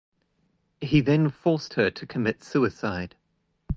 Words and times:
He 0.79 0.99
then 0.99 1.29
forced 1.29 1.75
her 1.75 1.91
to 1.91 2.07
commit 2.07 2.43
suicide. 2.43 3.15